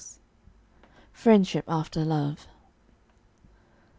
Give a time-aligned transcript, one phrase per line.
[1.13, 2.47] FRIENDSHIP AFTER LOVE.